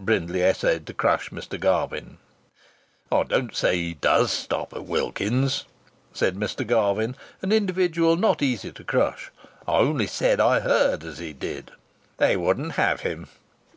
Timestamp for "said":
6.12-6.34